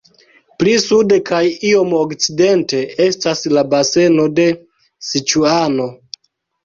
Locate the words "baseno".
3.75-4.27